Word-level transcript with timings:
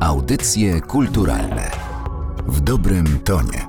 Audycje 0.00 0.80
kulturalne 0.80 1.70
w 2.46 2.60
dobrym 2.60 3.20
tonie. 3.24 3.66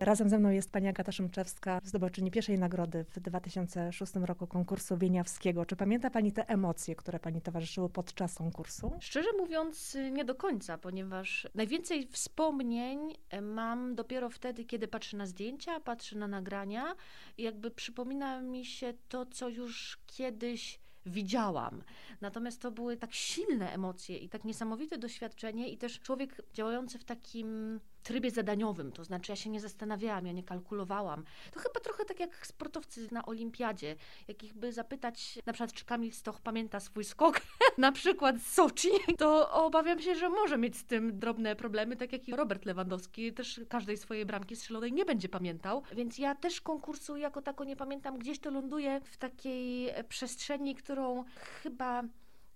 Razem 0.00 0.28
ze 0.28 0.38
mną 0.38 0.50
jest 0.50 0.72
pani 0.72 0.88
Agata 0.88 1.12
Szymczewska, 1.12 1.80
zdobywczyni 1.84 2.30
pierwszej 2.30 2.58
nagrody 2.58 3.04
w 3.04 3.20
2006 3.20 4.12
roku 4.14 4.46
konkursu 4.46 4.96
Wieniawskiego. 4.96 5.66
Czy 5.66 5.76
pamięta 5.76 6.10
pani 6.10 6.32
te 6.32 6.48
emocje, 6.48 6.96
które 6.96 7.18
pani 7.18 7.40
towarzyszyły 7.42 7.88
podczas 7.88 8.34
konkursu? 8.34 8.92
Szczerze 9.00 9.28
mówiąc, 9.38 9.96
nie 10.12 10.24
do 10.24 10.34
końca, 10.34 10.78
ponieważ 10.78 11.48
najwięcej 11.54 12.08
wspomnień 12.08 12.98
mam 13.42 13.94
dopiero 13.94 14.30
wtedy, 14.30 14.64
kiedy 14.64 14.88
patrzę 14.88 15.16
na 15.16 15.26
zdjęcia, 15.26 15.80
patrzę 15.80 16.16
na 16.18 16.28
nagrania 16.28 16.94
i 17.38 17.42
jakby 17.42 17.70
przypomina 17.70 18.42
mi 18.42 18.64
się 18.64 18.94
to, 19.08 19.26
co 19.26 19.48
już 19.48 19.98
kiedyś 20.06 20.85
widziałam. 21.06 21.82
Natomiast 22.20 22.62
to 22.62 22.70
były 22.70 22.96
tak 22.96 23.14
silne 23.14 23.72
emocje 23.72 24.18
i 24.18 24.28
tak 24.28 24.44
niesamowite 24.44 24.98
doświadczenie 24.98 25.68
i 25.68 25.78
też 25.78 26.00
człowiek 26.00 26.42
działający 26.52 26.98
w 26.98 27.04
takim 27.04 27.80
trybie 28.06 28.30
zadaniowym, 28.30 28.92
to 28.92 29.04
znaczy 29.04 29.32
ja 29.32 29.36
się 29.36 29.50
nie 29.50 29.60
zastanawiałam, 29.60 30.26
ja 30.26 30.32
nie 30.32 30.42
kalkulowałam. 30.42 31.24
To 31.52 31.60
chyba 31.60 31.80
trochę 31.80 32.04
tak 32.04 32.20
jak 32.20 32.46
sportowcy 32.46 33.08
na 33.10 33.26
olimpiadzie, 33.26 33.96
jakich 34.28 34.54
by 34.54 34.72
zapytać, 34.72 35.38
na 35.46 35.52
przykład 35.52 35.72
czy 35.72 35.84
Kamil 35.84 36.12
Stoch 36.12 36.40
pamięta 36.40 36.80
swój 36.80 37.04
skok, 37.04 37.40
na 37.78 37.92
przykład 37.92 38.38
z 38.38 38.52
Soczi, 38.52 38.88
to 39.18 39.50
obawiam 39.50 40.00
się, 40.00 40.14
że 40.14 40.28
może 40.28 40.58
mieć 40.58 40.76
z 40.76 40.84
tym 40.84 41.18
drobne 41.18 41.56
problemy, 41.56 41.96
tak 41.96 42.12
jak 42.12 42.28
i 42.28 42.36
Robert 42.36 42.64
Lewandowski, 42.64 43.32
też 43.32 43.60
każdej 43.68 43.96
swojej 43.96 44.26
bramki 44.26 44.56
strzelonej 44.56 44.92
nie 44.92 45.04
będzie 45.04 45.28
pamiętał, 45.28 45.82
więc 45.92 46.18
ja 46.18 46.34
też 46.34 46.60
konkursu 46.60 47.16
jako 47.16 47.42
tako 47.42 47.64
nie 47.64 47.76
pamiętam, 47.76 48.18
gdzieś 48.18 48.38
to 48.38 48.50
ląduje 48.50 49.00
w 49.04 49.16
takiej 49.16 49.90
przestrzeni, 50.08 50.74
którą 50.74 51.24
chyba 51.62 52.02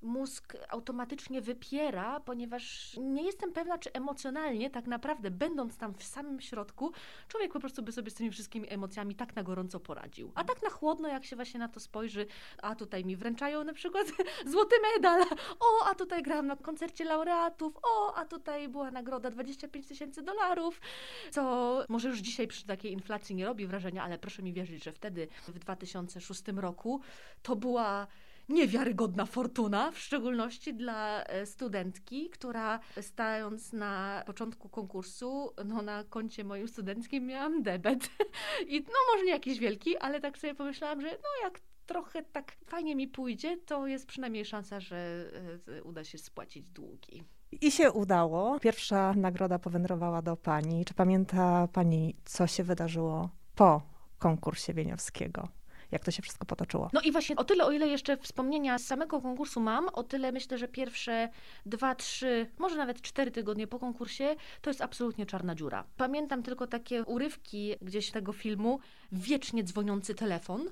mózg 0.03 0.57
automatycznie 0.69 1.41
wypiera, 1.41 2.21
ponieważ 2.21 2.97
nie 3.01 3.23
jestem 3.23 3.53
pewna, 3.53 3.79
czy 3.79 3.93
emocjonalnie, 3.93 4.71
tak 4.71 4.87
naprawdę, 4.87 5.31
będąc 5.31 5.77
tam 5.77 5.95
w 5.95 6.03
samym 6.03 6.41
środku, 6.41 6.93
człowiek 7.29 7.53
po 7.53 7.61
prostu 7.61 7.83
by 7.83 7.93
sobie 7.93 8.11
z 8.11 8.15
tymi 8.15 8.31
wszystkimi 8.31 8.73
emocjami 8.73 9.15
tak 9.15 9.37
na 9.37 9.43
gorąco 9.43 9.81
poradził. 9.81 10.33
A 10.35 10.45
tak 10.45 10.63
na 10.63 10.71
chłodno, 10.71 11.09
jak 11.09 11.25
się 11.25 11.37
właśnie 11.37 11.61
na 11.61 11.69
to 11.69 11.81
spojrzy, 11.81 12.27
a 12.63 12.75
tutaj 12.75 13.05
mi 13.05 13.17
wręczają 13.17 13.65
na 13.65 13.73
przykład 13.73 14.07
złoty 14.53 14.77
medal, 14.95 15.23
o, 15.61 15.87
a 15.87 15.95
tutaj 15.95 16.23
grałam 16.23 16.47
na 16.47 16.57
koncercie 16.57 17.05
laureatów, 17.05 17.77
o, 17.83 18.15
a 18.15 18.25
tutaj 18.25 18.69
była 18.69 18.91
nagroda 18.91 19.31
25 19.31 19.87
tysięcy 19.87 20.23
dolarów, 20.23 20.81
co 21.31 21.85
może 21.89 22.09
już 22.09 22.19
dzisiaj 22.19 22.47
przy 22.47 22.67
takiej 22.67 22.93
inflacji 22.93 23.35
nie 23.35 23.47
robi 23.47 23.67
wrażenia, 23.67 24.05
ale 24.05 24.19
proszę 24.19 24.43
mi 24.43 24.53
wierzyć, 24.53 24.85
że 24.85 24.93
wtedy, 24.93 25.29
w 25.49 25.59
2006 25.59 26.43
roku, 26.57 27.01
to 27.43 27.57
była 27.57 28.07
niewiarygodna 28.51 29.27
fortuna, 29.27 29.91
w 29.91 29.99
szczególności 29.99 30.75
dla 30.75 31.25
e, 31.25 31.47
studentki, 31.47 32.31
która 32.31 32.81
stając 33.01 33.73
na 33.73 34.23
początku 34.27 34.69
konkursu, 34.69 35.55
no 35.65 35.83
na 35.83 36.05
koncie 36.05 36.45
moim 36.45 36.69
studenckim 36.69 37.27
miałam 37.27 37.63
debet. 37.63 38.11
I 38.69 38.81
no 38.81 39.13
może 39.13 39.25
nie 39.25 39.31
jakiś 39.31 39.59
wielki, 39.59 39.99
ale 39.99 40.21
tak 40.21 40.39
sobie 40.39 40.55
pomyślałam, 40.55 41.01
że 41.01 41.09
no 41.09 41.45
jak 41.45 41.61
trochę 41.87 42.23
tak 42.23 42.57
fajnie 42.67 42.97
mi 42.97 43.09
pójdzie, 43.09 43.57
to 43.57 43.87
jest 43.87 44.07
przynajmniej 44.07 44.45
szansa, 44.45 44.81
że 44.81 45.25
e, 45.79 45.83
uda 45.83 46.05
się 46.05 46.19
spłacić 46.19 46.71
długi. 46.71 47.25
I 47.61 47.71
się 47.71 47.93
udało. 47.93 48.61
Pierwsza 48.61 49.15
nagroda 49.15 49.59
powędrowała 49.59 50.23
do 50.23 50.37
pani. 50.37 50.85
Czy 50.85 50.95
pamięta 50.95 51.69
pani, 51.73 52.17
co 52.25 52.47
się 52.47 52.65
wydarzyło 52.65 53.31
po 53.55 53.83
konkursie 54.19 54.75
Wieniawskiego? 54.75 55.49
Jak 55.93 56.05
to 56.05 56.11
się 56.11 56.23
wszystko 56.23 56.47
potoczyło. 56.47 56.91
No 56.93 57.01
i 57.01 57.13
właśnie 57.13 57.37
o 57.37 57.45
tyle, 57.45 57.65
o 57.65 57.71
ile 57.71 57.89
jeszcze 57.89 58.17
wspomnienia 58.17 58.79
z 58.79 58.85
samego 58.85 59.21
konkursu 59.21 59.61
mam, 59.61 59.89
o 59.89 60.03
tyle 60.03 60.33
myślę, 60.33 60.59
że 60.59 60.69
pierwsze 60.69 61.29
dwa, 61.67 61.95
trzy, 61.95 62.47
może 62.59 62.77
nawet 62.77 63.03
cztery 63.03 63.31
tygodnie 63.31 63.67
po 63.67 63.79
konkursie 63.79 64.37
to 64.61 64.71
jest 64.71 64.81
absolutnie 64.81 65.27
czarna 65.27 65.55
dziura. 65.55 65.85
Pamiętam 65.97 66.43
tylko 66.43 66.67
takie 66.67 67.05
urywki 67.05 67.75
gdzieś 67.83 68.11
tego 68.11 68.33
filmu, 68.33 68.81
wiecznie 69.13 69.65
dzwoniący 69.65 70.15
telefon 70.15 70.69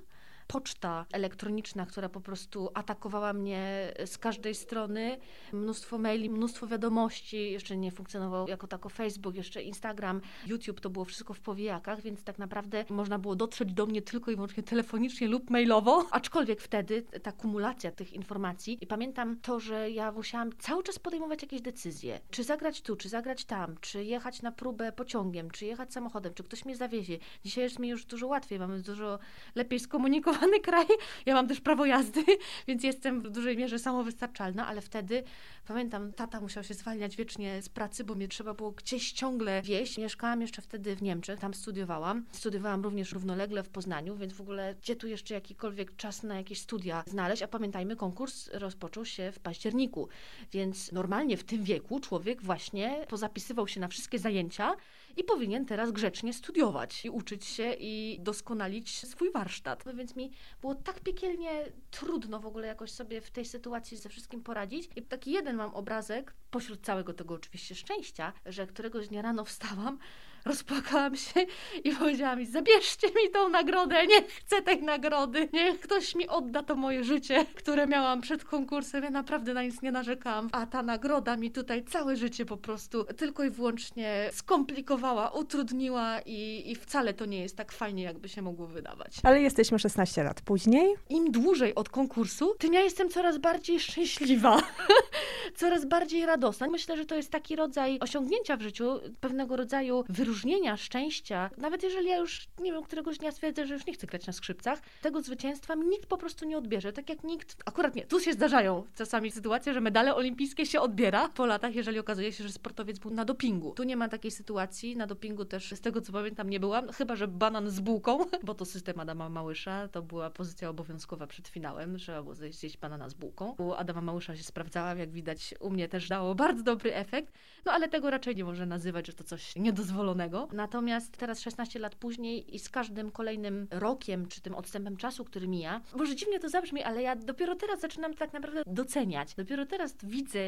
poczta 0.49 1.07
elektroniczna, 1.13 1.87
która 1.87 2.09
po 2.09 2.21
prostu 2.21 2.71
atakowała 2.75 3.33
mnie 3.33 3.93
z 4.07 4.19
każdej 4.19 4.55
strony. 4.55 5.19
Mnóstwo 5.53 5.99
maili, 5.99 6.31
mnóstwo 6.31 6.67
wiadomości. 6.67 7.53
Jeszcze 7.53 7.77
nie 7.77 7.91
funkcjonował 7.91 8.49
jako 8.49 8.67
tako 8.67 8.89
Facebook, 8.89 9.35
jeszcze 9.35 9.63
Instagram, 9.63 10.21
YouTube, 10.47 10.81
to 10.81 10.91
było 10.91 11.05
wszystko 11.05 11.35
w 11.35 11.41
powijakach, 11.41 12.01
więc 12.01 12.25
tak 12.25 12.39
naprawdę 12.39 12.85
można 12.91 13.19
było 13.19 13.37
dotrzeć 13.37 13.73
do 13.73 13.87
mnie 13.87 14.03
tylko 14.03 14.31
i 14.31 14.35
wyłącznie 14.35 14.63
telefonicznie 14.63 15.29
lub 15.29 15.51
mailowo. 15.51 16.07
Aczkolwiek 16.11 16.61
wtedy 16.61 17.03
ta 17.03 17.33
kumulacja 17.33 17.91
tych 17.91 18.13
informacji 18.13 18.79
i 18.81 18.87
pamiętam 18.87 19.37
to, 19.43 19.61
że 19.61 19.91
ja 19.91 20.13
musiałam 20.13 20.51
cały 20.59 20.83
czas 20.83 20.99
podejmować 20.99 21.43
jakieś 21.43 21.61
decyzje. 21.61 22.21
Czy 22.31 22.45
zagrać 22.45 22.83
tu, 22.83 22.97
czy 22.97 23.09
zagrać 23.09 23.45
tam, 23.45 23.77
czy 23.81 24.05
jechać 24.05 24.43
na 24.43 24.53
próbę 24.53 24.93
pociągiem, 24.93 25.51
czy 25.51 25.67
jechać 25.67 25.93
samochodem, 25.93 26.35
czy 26.35 26.45
ktoś 26.45 26.65
mnie 26.65 26.77
zawiezie. 26.77 27.19
Dzisiaj 27.45 27.65
jest 27.65 27.79
mi 27.79 27.89
już 27.89 28.05
dużo 28.05 28.27
łatwiej, 28.27 28.59
mamy 28.59 28.83
dużo 28.83 29.19
lepiej 29.55 29.81
skomunikować 29.81 30.38
kraj. 30.63 30.87
Ja 31.27 31.35
mam 31.35 31.49
też 31.49 31.61
prawo 31.61 31.87
jazdy, 31.87 32.25
więc 32.69 32.85
jestem 32.85 33.21
w 33.21 33.31
dużej 33.31 33.57
mierze 33.57 33.79
samowystarczalna, 33.79 34.67
ale 34.67 34.81
wtedy 34.81 35.25
pamiętam, 35.69 36.13
tata 36.13 36.41
musiał 36.41 36.65
się 36.65 36.75
zwalniać 36.75 37.17
wiecznie 37.17 37.63
z 37.63 37.69
pracy, 37.69 38.05
bo 38.05 38.15
mnie 38.15 38.29
trzeba 38.29 38.55
było 38.55 38.71
gdzieś 38.71 39.13
ciągle 39.13 39.63
wieść. 39.63 39.99
Mieszkałam 39.99 40.41
jeszcze 40.41 40.63
wtedy 40.63 40.97
w 40.97 41.03
Niemczech, 41.03 41.41
tam 41.41 41.55
studiowałam. 41.55 42.25
Studiowałam 42.33 42.83
również 42.83 43.13
równolegle 43.13 43.63
w 43.63 43.69
Poznaniu, 43.69 44.17
więc 44.17 44.33
w 44.33 44.41
ogóle 44.41 44.75
gdzie 44.75 44.97
tu 44.97 45.07
jeszcze 45.07 45.35
jakikolwiek 45.35 45.97
czas 45.97 46.23
na 46.23 46.37
jakieś 46.37 46.61
studia 46.61 47.03
znaleźć? 47.07 47.43
A 47.43 47.49
pamiętajmy, 47.49 47.97
konkurs 47.97 48.51
rozpoczął 48.53 49.05
się 49.05 49.33
w 49.33 49.39
październiku, 49.39 50.09
więc 50.53 50.93
normalnie 50.93 51.37
w 51.37 51.45
tym 51.45 51.65
wieku 51.65 52.01
człowiek 52.01 52.43
właśnie 52.43 53.07
pozapisywał 53.09 53.69
się 53.69 53.81
na 53.81 53.89
wszystkie 53.89 54.19
zajęcia 54.19 54.75
i 55.19 55.25
powinien 55.25 55.67
teraz 55.67 55.93
grzecznie 55.93 56.33
studiować 56.33 57.05
i 57.05 57.11
uczyć 57.11 57.45
się 57.45 57.73
i 57.79 58.19
doskonalić 58.21 59.07
swój 59.07 59.33
warsztat. 59.33 59.87
No 59.87 59.95
więc 59.95 60.17
mi 60.17 60.31
było 60.61 60.75
tak 60.75 61.01
piekielnie 61.01 61.65
trudno 61.91 62.41
w 62.41 62.47
ogóle 62.47 62.67
jakoś 62.67 62.91
sobie 62.91 63.21
w 63.21 63.31
tej 63.31 63.45
sytuacji 63.45 63.97
ze 63.97 64.09
wszystkim 64.09 64.43
poradzić. 64.43 64.91
I 64.97 65.03
taki 65.03 65.33
jeden 65.33 65.57
mam 65.57 65.75
obrazek, 65.75 66.35
pośród 66.51 66.81
całego 66.85 67.15
tego 67.15 67.35
oczywiście 67.35 67.75
szczęścia, 67.75 68.33
że 68.47 68.67
któregoś 68.67 69.09
dnia 69.09 69.23
rano 69.23 69.45
wstałam, 69.45 69.99
rozpłakałam 70.49 71.17
się 71.17 71.41
i 71.85 71.93
powiedziałam 71.93 72.39
mi, 72.39 72.47
zabierzcie 72.47 73.07
mi 73.07 73.31
tą 73.33 73.49
nagrodę, 73.49 74.07
nie 74.07 74.23
chcę 74.23 74.63
tej 74.63 74.83
nagrody, 74.83 75.49
niech 75.53 75.81
ktoś 75.81 76.15
mi 76.15 76.29
odda 76.29 76.63
to 76.63 76.77
moje 76.77 77.05
życie, 77.05 77.47
które 77.55 77.87
miałam 77.87 78.21
przed 78.21 78.45
konkursem, 78.45 79.05
ja 79.05 79.11
naprawdę 79.11 79.55
na 79.55 79.63
nic 79.63 79.83
nie 79.83 79.93
narzekałam, 79.93 80.49
a 80.53 80.67
ta 80.67 80.83
nagroda 80.83 81.37
mi 81.37 81.51
tutaj 81.51 81.85
całe 81.85 82.17
życie 82.17 82.45
po 82.45 82.57
prostu 82.57 83.05
tylko 83.05 83.45
i 83.45 83.51
wyłącznie 83.51 84.31
skomplikowała, 84.33 85.31
utrudniła 85.31 86.21
i, 86.27 86.71
i 86.71 86.75
wcale 86.75 87.15
to 87.15 87.27
nie 87.27 87.41
jest 87.41 87.57
tak 87.57 87.73
fajnie, 87.73 88.03
jakby 88.03 88.29
się 88.29 88.43
mogło 88.43 88.67
wydawać. 88.67 89.17
Ale 89.23 89.41
jesteśmy 89.41 89.79
16 89.79 90.23
lat 90.23 90.41
później. 90.41 90.95
Im 91.09 91.33
dłużej 91.33 91.75
od 91.75 91.89
konkursu, 91.89 92.55
tym 92.59 92.75
ja 92.75 92.81
jestem 92.81 93.09
coraz 93.09 93.39
bardziej 93.39 93.81
szczęśliwa, 93.81 94.63
coraz 95.61 95.85
bardziej 95.85 96.27
radosna. 96.27 96.69
Myślę, 96.69 96.97
że 96.97 97.05
to 97.05 97.15
jest 97.15 97.31
taki 97.31 97.57
rodzaj 97.57 97.99
osiągnięcia 98.01 98.57
w 98.57 98.63
życiu, 98.63 99.01
pewnego 99.21 99.57
rodzaju 99.57 100.05
wyróżnienia 100.09 100.38
wyróżnienia, 100.39 100.77
szczęścia, 100.77 101.51
nawet 101.57 101.83
jeżeli 101.83 102.09
ja 102.09 102.17
już, 102.17 102.49
nie 102.61 102.73
wiem, 102.73 102.83
któregoś 102.83 103.19
dnia 103.19 103.33
stwierdzę, 103.33 103.67
że 103.67 103.75
już 103.75 103.87
nie 103.87 103.93
chcę 103.93 104.07
grać 104.07 104.27
na 104.27 104.33
skrzypcach, 104.33 104.81
tego 105.03 105.23
zwycięstwa 105.23 105.77
mi 105.77 105.87
nikt 105.87 106.07
po 106.07 106.17
prostu 106.17 106.47
nie 106.47 106.59
odbierze. 106.59 106.93
Tak 106.93 107.09
jak 107.09 107.25
nikt, 107.25 107.57
akurat 107.67 107.95
nie, 107.95 108.07
tu 108.07 108.21
się 108.21 108.33
zdarzają 108.33 108.85
czasami 108.95 109.31
sytuacje, 109.31 109.75
że 109.75 109.81
medale 109.81 110.15
olimpijskie 110.15 110.67
się 110.67 110.81
odbiera 110.81 111.29
po 111.29 111.47
latach, 111.47 111.75
jeżeli 111.75 111.99
okazuje 111.99 112.33
się, 112.33 112.45
że 112.45 112.53
sportowiec 112.53 112.99
był 112.99 113.11
na 113.11 113.25
dopingu. 113.25 113.73
Tu 113.73 113.83
nie 113.83 113.97
ma 113.97 114.09
takiej 114.09 114.31
sytuacji, 114.31 114.97
na 114.97 115.07
dopingu 115.07 115.45
też, 115.45 115.73
z 115.73 115.81
tego 115.81 116.01
co 116.01 116.13
pamiętam, 116.13 116.51
nie 116.51 116.61
byłam, 116.61 116.93
chyba, 116.93 117.17
że 117.17 117.29
banan 117.29 117.71
z 117.71 117.81
bułką, 117.81 118.19
bo 118.47 118.55
to 118.55 118.65
system 118.65 119.01
Adama 119.01 119.29
Małysza, 119.29 119.89
to 119.89 120.03
była 120.03 120.31
pozycja 120.31 120.69
obowiązkowa 120.69 121.27
przed 121.27 121.49
finałem, 121.49 121.99
trzeba 121.99 122.23
było 122.23 122.35
zjeść 122.35 122.79
banana 122.79 123.09
z 123.09 123.15
bułką. 123.15 123.55
U 123.59 123.73
Adama 123.73 124.01
Małysza 124.01 124.37
się 124.37 124.43
sprawdzałam, 124.43 124.99
jak 124.99 125.11
widać, 125.11 125.55
u 125.61 125.71
mnie 125.71 125.89
też 125.89 126.09
dało 126.09 126.35
bardzo 126.35 126.63
dobry 126.63 126.95
efekt, 126.95 127.35
no 127.65 127.73
ale 127.73 127.89
tego 127.89 128.11
raczej 128.11 128.37
nie 128.37 128.45
można 128.45 128.67
nazywać, 128.67 129.07
że 129.07 129.13
to 129.13 129.25
coś 129.25 129.57
niedozwolonego 129.57 130.18
Natomiast 130.53 131.17
teraz 131.17 131.41
16 131.41 131.79
lat 131.79 131.95
później 131.95 132.55
i 132.55 132.59
z 132.59 132.69
każdym 132.69 133.11
kolejnym 133.11 133.67
rokiem, 133.71 134.27
czy 134.27 134.41
tym 134.41 134.55
odstępem 134.55 134.97
czasu, 134.97 135.25
który 135.25 135.49
mija, 135.49 135.81
może 135.97 136.17
dziwnie 136.17 136.41
to 136.41 136.49
zabrzmi, 136.49 136.83
ale 136.83 137.03
ja 137.03 137.17
dopiero 137.17 137.55
teraz 137.55 137.81
zaczynam 137.81 138.15
tak 138.15 138.33
naprawdę 138.33 138.63
doceniać. 138.67 139.35
Dopiero 139.35 139.67
teraz 139.67 139.97
widzę, 140.03 140.39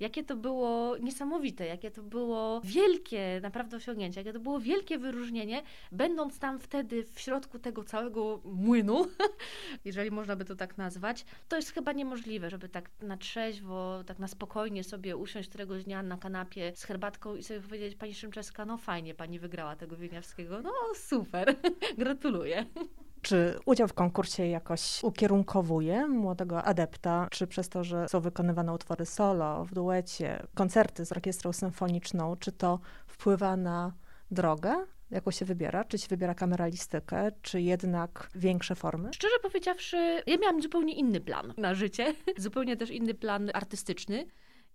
jakie 0.00 0.24
to 0.24 0.36
było 0.36 0.96
niesamowite, 0.96 1.66
jakie 1.66 1.90
to 1.90 2.02
było 2.02 2.60
wielkie 2.64 3.40
naprawdę 3.42 3.76
osiągnięcie, 3.76 4.20
jakie 4.20 4.32
to 4.32 4.40
było 4.40 4.60
wielkie 4.60 4.98
wyróżnienie, 4.98 5.62
będąc 5.92 6.38
tam 6.38 6.58
wtedy 6.58 7.04
w 7.04 7.20
środku 7.20 7.58
tego 7.58 7.84
całego 7.84 8.40
młynu, 8.44 9.06
jeżeli 9.84 10.10
można 10.10 10.36
by 10.36 10.44
to 10.44 10.56
tak 10.56 10.78
nazwać. 10.78 11.24
To 11.48 11.56
jest 11.56 11.72
chyba 11.72 11.92
niemożliwe, 11.92 12.50
żeby 12.50 12.68
tak 12.68 12.90
na 13.02 13.16
trzeźwo, 13.16 14.04
tak 14.06 14.18
na 14.18 14.28
spokojnie 14.28 14.84
sobie 14.84 15.16
usiąść 15.16 15.48
któregoś 15.48 15.84
dnia 15.84 16.02
na 16.02 16.16
kanapie 16.16 16.72
z 16.74 16.84
herbatką 16.84 17.36
i 17.36 17.42
sobie 17.42 17.60
powiedzieć, 17.60 17.94
pani 17.94 18.14
Szymczeska, 18.14 18.64
no 18.64 18.76
fajnie, 18.76 19.14
pani 19.20 19.38
wygrała 19.38 19.76
tego 19.76 19.96
Wieniawskiego. 19.96 20.60
No 20.62 20.72
super, 20.94 21.56
gratuluję. 21.98 22.66
Czy 23.22 23.58
udział 23.66 23.88
w 23.88 23.94
konkursie 23.94 24.46
jakoś 24.46 25.00
ukierunkowuje 25.02 26.06
młodego 26.06 26.64
adepta, 26.64 27.28
czy 27.30 27.46
przez 27.46 27.68
to, 27.68 27.84
że 27.84 28.08
są 28.08 28.20
wykonywane 28.20 28.72
utwory 28.72 29.06
solo, 29.06 29.64
w 29.64 29.74
duecie, 29.74 30.42
koncerty 30.54 31.06
z 31.06 31.12
orkiestrą 31.12 31.52
symfoniczną, 31.52 32.36
czy 32.36 32.52
to 32.52 32.78
wpływa 33.06 33.56
na 33.56 33.92
drogę 34.30 34.86
jaką 35.10 35.30
się 35.30 35.44
wybiera? 35.44 35.84
Czy 35.84 35.98
się 35.98 36.06
wybiera 36.08 36.34
kameralistykę, 36.34 37.32
czy 37.42 37.60
jednak 37.60 38.30
większe 38.34 38.74
formy? 38.74 39.10
Szczerze 39.14 39.38
powiedziawszy, 39.42 40.22
ja 40.26 40.36
miałam 40.36 40.62
zupełnie 40.62 40.94
inny 40.94 41.20
plan 41.20 41.54
na 41.56 41.74
życie, 41.74 42.14
zupełnie 42.36 42.76
też 42.76 42.90
inny 42.90 43.14
plan 43.14 43.50
artystyczny. 43.54 44.26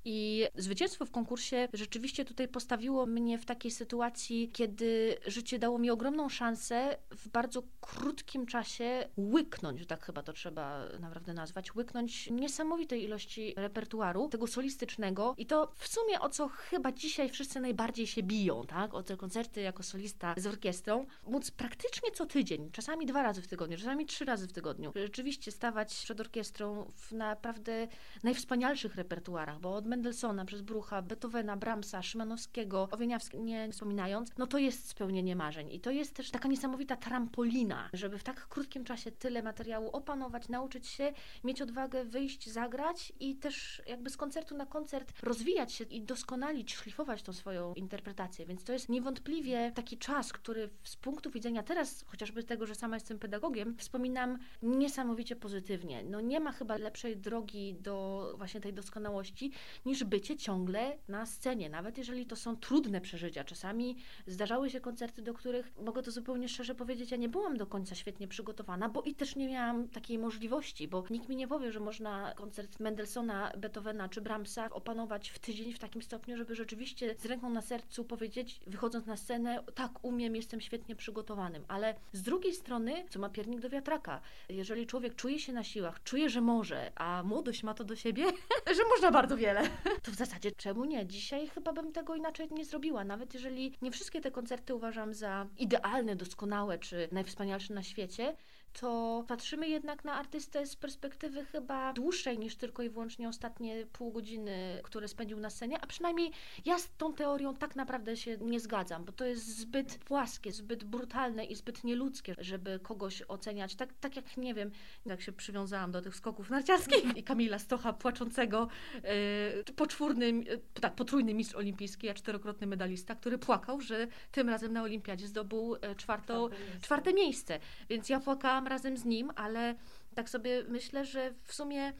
I 0.05 0.47
zwycięstwo 0.55 1.05
w 1.05 1.11
konkursie 1.11 1.67
rzeczywiście 1.73 2.25
tutaj 2.25 2.47
postawiło 2.47 3.05
mnie 3.05 3.37
w 3.37 3.45
takiej 3.45 3.71
sytuacji, 3.71 4.49
kiedy 4.53 5.17
życie 5.27 5.59
dało 5.59 5.79
mi 5.79 5.89
ogromną 5.89 6.29
szansę 6.29 6.97
w 7.11 7.29
bardzo 7.29 7.63
krótkim 7.81 8.45
czasie 8.45 9.09
łyknąć, 9.17 9.85
tak 9.85 10.05
chyba 10.05 10.23
to 10.23 10.33
trzeba 10.33 10.85
naprawdę 10.99 11.33
nazwać, 11.33 11.75
łyknąć 11.75 12.29
niesamowitej 12.31 13.03
ilości 13.03 13.53
repertuaru, 13.57 14.29
tego 14.29 14.47
solistycznego 14.47 15.35
i 15.37 15.45
to 15.45 15.71
w 15.75 15.87
sumie 15.87 16.19
o 16.19 16.29
co 16.29 16.47
chyba 16.47 16.91
dzisiaj 16.91 17.29
wszyscy 17.29 17.59
najbardziej 17.59 18.07
się 18.07 18.23
biją, 18.23 18.65
tak? 18.67 18.93
O 18.93 19.03
te 19.03 19.17
koncerty 19.17 19.61
jako 19.61 19.83
solista 19.83 20.33
z 20.37 20.47
orkiestrą, 20.47 21.05
móc 21.27 21.51
praktycznie 21.51 22.11
co 22.11 22.25
tydzień, 22.25 22.71
czasami 22.71 23.05
dwa 23.05 23.23
razy 23.23 23.41
w 23.41 23.47
tygodniu, 23.47 23.77
czasami 23.77 24.05
trzy 24.05 24.25
razy 24.25 24.47
w 24.47 24.53
tygodniu, 24.53 24.91
rzeczywiście 24.95 25.51
stawać 25.51 25.95
przed 25.95 26.19
orkiestrą 26.19 26.91
w 26.95 27.11
naprawdę 27.11 27.87
najwspanialszych 28.23 28.95
repertuarach, 28.95 29.59
bo 29.59 29.75
od 29.75 29.85
Mendelssohna, 29.95 30.45
przez 30.45 30.61
Brucha, 30.61 31.01
Beethovena, 31.01 31.57
Brahmsa, 31.57 32.03
Szymanowskiego, 32.03 32.87
Owieniawskiego, 32.91 33.43
nie 33.43 33.71
wspominając, 33.71 34.29
no 34.37 34.47
to 34.47 34.57
jest 34.57 34.89
spełnienie 34.89 35.35
marzeń. 35.35 35.71
I 35.71 35.79
to 35.79 35.91
jest 35.91 36.13
też 36.13 36.31
taka 36.31 36.47
niesamowita 36.47 36.95
trampolina, 36.95 37.89
żeby 37.93 38.17
w 38.17 38.23
tak 38.23 38.47
krótkim 38.47 38.83
czasie 38.83 39.11
tyle 39.11 39.43
materiału 39.43 39.89
opanować, 39.89 40.49
nauczyć 40.49 40.87
się, 40.87 41.13
mieć 41.43 41.61
odwagę 41.61 42.05
wyjść, 42.05 42.49
zagrać 42.49 43.13
i 43.19 43.35
też 43.35 43.81
jakby 43.87 44.09
z 44.09 44.17
koncertu 44.17 44.57
na 44.57 44.65
koncert 44.65 45.13
rozwijać 45.23 45.73
się 45.73 45.83
i 45.83 46.01
doskonalić, 46.01 46.75
szlifować 46.75 47.23
tą 47.23 47.33
swoją 47.33 47.73
interpretację. 47.73 48.45
Więc 48.45 48.63
to 48.63 48.73
jest 48.73 48.89
niewątpliwie 48.89 49.71
taki 49.75 49.97
czas, 49.97 50.33
który 50.33 50.69
z 50.83 50.95
punktu 50.95 51.31
widzenia 51.31 51.63
teraz, 51.63 52.05
chociażby 52.07 52.43
tego, 52.43 52.65
że 52.65 52.75
sama 52.75 52.95
jestem 52.95 53.19
pedagogiem, 53.19 53.75
wspominam 53.77 54.37
niesamowicie 54.61 55.35
pozytywnie. 55.35 56.03
No 56.03 56.21
nie 56.21 56.39
ma 56.39 56.51
chyba 56.51 56.77
lepszej 56.77 57.17
drogi 57.17 57.75
do 57.79 58.33
właśnie 58.37 58.61
tej 58.61 58.73
doskonałości 58.73 59.51
niż 59.85 60.03
bycie 60.03 60.37
ciągle 60.37 60.97
na 61.07 61.25
scenie, 61.25 61.69
nawet 61.69 61.97
jeżeli 61.97 62.25
to 62.25 62.35
są 62.35 62.57
trudne 62.57 63.01
przeżycia. 63.01 63.43
Czasami 63.43 63.97
zdarzały 64.27 64.69
się 64.69 64.81
koncerty, 64.81 65.21
do 65.21 65.33
których, 65.33 65.71
mogę 65.81 66.03
to 66.03 66.11
zupełnie 66.11 66.49
szczerze 66.49 66.75
powiedzieć, 66.75 67.11
ja 67.11 67.17
nie 67.17 67.29
byłam 67.29 67.57
do 67.57 67.67
końca 67.67 67.95
świetnie 67.95 68.27
przygotowana, 68.27 68.89
bo 68.89 69.01
i 69.01 69.15
też 69.15 69.35
nie 69.35 69.47
miałam 69.47 69.87
takiej 69.89 70.17
możliwości, 70.17 70.87
bo 70.87 71.03
nikt 71.09 71.29
mi 71.29 71.35
nie 71.35 71.47
powie, 71.47 71.71
że 71.71 71.79
można 71.79 72.33
koncert 72.35 72.79
Mendelssohna, 72.79 73.51
Beethovena 73.57 74.09
czy 74.09 74.21
Brahmsa 74.21 74.69
opanować 74.69 75.29
w 75.29 75.39
tydzień 75.39 75.73
w 75.73 75.79
takim 75.79 76.01
stopniu, 76.01 76.37
żeby 76.37 76.55
rzeczywiście 76.55 77.15
z 77.19 77.25
ręką 77.25 77.49
na 77.49 77.61
sercu 77.61 78.05
powiedzieć, 78.05 78.59
wychodząc 78.67 79.05
na 79.05 79.17
scenę, 79.17 79.63
tak, 79.75 79.91
umiem, 80.01 80.35
jestem 80.35 80.61
świetnie 80.61 80.95
przygotowanym. 80.95 81.63
Ale 81.67 81.95
z 82.13 82.21
drugiej 82.21 82.53
strony, 82.53 83.05
co 83.09 83.19
ma 83.19 83.29
piernik 83.29 83.59
do 83.59 83.69
wiatraka, 83.69 84.21
jeżeli 84.49 84.87
człowiek 84.87 85.15
czuje 85.15 85.39
się 85.39 85.53
na 85.53 85.63
siłach, 85.63 86.03
czuje, 86.03 86.29
że 86.29 86.41
może, 86.41 86.91
a 86.95 87.23
młodość 87.23 87.63
ma 87.63 87.73
to 87.73 87.83
do 87.83 87.95
siebie, 87.95 88.25
że 88.77 88.83
można 88.89 89.11
bardzo 89.11 89.37
wiele, 89.37 89.69
to 90.03 90.11
w 90.11 90.15
zasadzie 90.15 90.51
czemu 90.51 90.85
nie? 90.85 91.05
Dzisiaj 91.05 91.47
chyba 91.47 91.73
bym 91.73 91.91
tego 91.91 92.15
inaczej 92.15 92.47
nie 92.51 92.65
zrobiła. 92.65 93.03
Nawet 93.03 93.33
jeżeli 93.33 93.73
nie 93.81 93.91
wszystkie 93.91 94.21
te 94.21 94.31
koncerty 94.31 94.75
uważam 94.75 95.13
za 95.13 95.47
idealne, 95.57 96.15
doskonałe 96.15 96.79
czy 96.79 97.09
najwspanialsze 97.11 97.73
na 97.73 97.83
świecie, 97.83 98.35
to 98.79 99.23
patrzymy 99.27 99.67
jednak 99.67 100.05
na 100.05 100.13
artystę 100.13 100.65
z 100.65 100.75
perspektywy 100.75 101.45
chyba 101.45 101.93
dłuższej 101.93 102.39
niż 102.39 102.55
tylko 102.55 102.83
i 102.83 102.89
wyłącznie 102.89 103.29
ostatnie 103.29 103.85
pół 103.85 104.11
godziny, 104.11 104.81
które 104.83 105.07
spędził 105.07 105.39
na 105.39 105.49
scenie, 105.49 105.81
a 105.81 105.87
przynajmniej 105.87 106.31
ja 106.65 106.79
z 106.79 106.89
tą 106.97 107.13
teorią 107.13 107.55
tak 107.55 107.75
naprawdę 107.75 108.17
się 108.17 108.37
nie 108.37 108.59
zgadzam, 108.59 109.05
bo 109.05 109.11
to 109.11 109.25
jest 109.25 109.57
zbyt 109.57 109.97
płaskie, 109.97 110.51
zbyt 110.51 110.83
brutalne 110.83 111.45
i 111.45 111.55
zbyt 111.55 111.83
nieludzkie, 111.83 112.35
żeby 112.37 112.79
kogoś 112.79 113.23
oceniać. 113.27 113.75
Tak, 113.75 113.93
tak 113.93 114.15
jak, 114.15 114.37
nie 114.37 114.53
wiem, 114.53 114.71
jak 115.05 115.21
się 115.21 115.31
przywiązałam 115.31 115.91
do 115.91 116.01
tych 116.01 116.15
skoków 116.15 116.49
narciarskich 116.49 117.17
i 117.17 117.23
Kamila 117.23 117.59
Stocha 117.59 117.93
płaczącego, 117.93 118.67
yy, 118.93 119.73
poczwórny, 119.75 120.31
yy, 120.31 120.61
tak, 120.81 120.95
potrójny 120.95 121.33
mistrz 121.33 121.55
olimpijski, 121.55 122.09
a 122.09 122.13
czterokrotny 122.13 122.67
medalista, 122.67 123.15
który 123.15 123.37
płakał, 123.37 123.81
że 123.81 124.07
tym 124.31 124.49
razem 124.49 124.73
na 124.73 124.83
olimpiadzie 124.83 125.27
zdobył 125.27 125.75
yy, 125.75 125.95
czwartą, 125.95 126.49
czwarte 126.81 127.13
miejsce. 127.13 127.59
Więc 127.89 128.09
ja 128.09 128.19
płakałam 128.19 128.64
razem 128.67 128.97
z 128.97 129.05
nim, 129.05 129.31
ale 129.35 129.75
tak 130.15 130.29
sobie 130.29 130.63
myślę, 130.67 131.05
że 131.05 131.33
w 131.43 131.53
sumie 131.53 131.93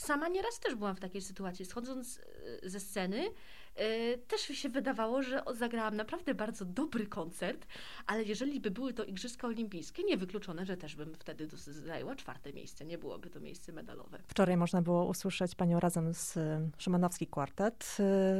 sama 0.00 0.28
nieraz 0.28 0.60
też 0.60 0.74
byłam 0.74 0.96
w 0.96 1.00
takiej 1.00 1.20
sytuacji. 1.20 1.64
Schodząc 1.64 2.20
e, 2.64 2.68
ze 2.68 2.80
sceny, 2.80 3.30
e, 3.74 4.18
też 4.18 4.40
się 4.40 4.68
wydawało, 4.68 5.22
że 5.22 5.42
zagrałam 5.54 5.96
naprawdę 5.96 6.34
bardzo 6.34 6.64
dobry 6.64 7.06
koncert, 7.06 7.66
ale 8.06 8.22
jeżeli 8.22 8.60
by 8.60 8.70
były 8.70 8.92
to 8.92 9.04
Igrzyska 9.04 9.46
Olimpijskie, 9.46 10.04
niewykluczone, 10.04 10.66
że 10.66 10.76
też 10.76 10.96
bym 10.96 11.14
wtedy 11.14 11.48
zajęła 11.56 12.16
czwarte 12.16 12.52
miejsce, 12.52 12.84
nie 12.84 12.98
byłoby 12.98 13.30
to 13.30 13.40
miejsce 13.40 13.72
medalowe. 13.72 14.18
Wczoraj 14.26 14.56
można 14.56 14.82
było 14.82 15.06
usłyszeć 15.06 15.54
panią 15.54 15.80
razem 15.80 16.14
z 16.14 16.36
e, 16.36 16.70
Szymanowski 16.78 17.26
Kwartet 17.26 17.96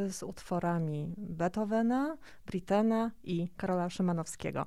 z 0.08 0.22
utworami 0.22 1.14
Beethovena, 1.16 2.16
Brittena 2.46 3.10
i 3.24 3.48
Karola 3.56 3.90
Szymanowskiego. 3.90 4.66